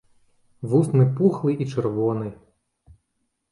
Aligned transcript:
Вусны 0.71 1.05
пухлы 1.19 1.55
і 1.61 1.69
чырвоны. 1.75 2.35